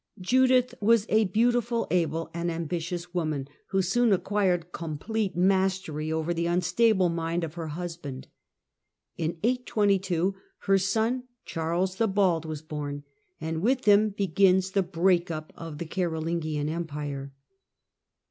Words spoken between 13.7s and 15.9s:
him begins the break up of the